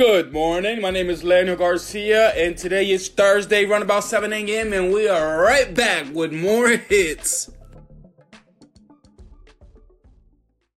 [0.00, 0.80] Good morning.
[0.80, 5.06] My name is Leonel Garcia, and today is Thursday, run about 7 a.m., and we
[5.06, 7.50] are right back with more hits.